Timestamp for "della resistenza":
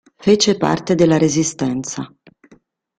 0.95-2.11